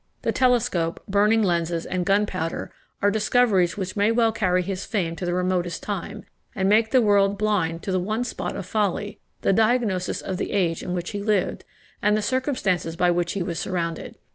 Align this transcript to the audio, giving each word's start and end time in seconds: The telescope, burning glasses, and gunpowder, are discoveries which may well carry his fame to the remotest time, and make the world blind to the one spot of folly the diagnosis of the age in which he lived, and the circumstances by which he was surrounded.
The 0.23 0.31
telescope, 0.31 0.99
burning 1.07 1.43
glasses, 1.43 1.85
and 1.85 2.07
gunpowder, 2.07 2.71
are 3.03 3.11
discoveries 3.11 3.77
which 3.77 3.95
may 3.95 4.11
well 4.11 4.31
carry 4.31 4.63
his 4.63 4.83
fame 4.83 5.15
to 5.17 5.27
the 5.27 5.33
remotest 5.35 5.83
time, 5.83 6.23
and 6.55 6.67
make 6.67 6.89
the 6.89 7.03
world 7.03 7.37
blind 7.37 7.83
to 7.83 7.91
the 7.91 7.99
one 7.99 8.23
spot 8.23 8.55
of 8.55 8.65
folly 8.65 9.19
the 9.41 9.53
diagnosis 9.53 10.19
of 10.19 10.37
the 10.37 10.53
age 10.53 10.81
in 10.81 10.95
which 10.95 11.11
he 11.11 11.21
lived, 11.21 11.65
and 12.01 12.17
the 12.17 12.23
circumstances 12.23 12.95
by 12.95 13.11
which 13.11 13.33
he 13.33 13.43
was 13.43 13.59
surrounded. 13.59 14.15